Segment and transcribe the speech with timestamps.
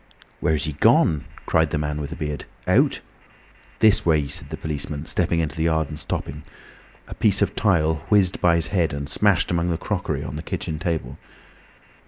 [0.39, 2.45] "Where's he gone?" cried the man with the beard.
[2.67, 3.01] "Out?"
[3.77, 6.41] "This way," said the policeman, stepping into the yard and stopping.
[7.07, 10.41] A piece of tile whizzed by his head and smashed among the crockery on the
[10.41, 11.19] kitchen table.